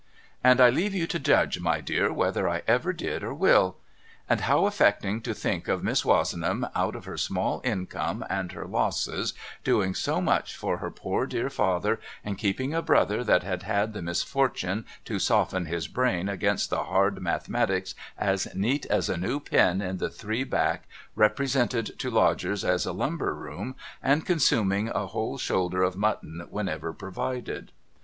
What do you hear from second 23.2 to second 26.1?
room and consuming a whole shoulder of